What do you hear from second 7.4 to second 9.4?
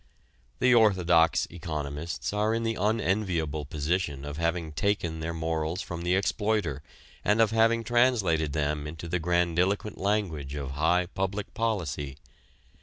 having translated them into the